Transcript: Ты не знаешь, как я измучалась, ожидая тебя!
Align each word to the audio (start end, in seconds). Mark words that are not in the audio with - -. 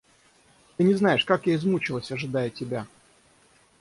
Ты 0.77 0.83
не 0.83 0.95
знаешь, 0.95 1.25
как 1.25 1.45
я 1.45 1.53
измучалась, 1.53 2.11
ожидая 2.11 2.49
тебя! 2.49 2.87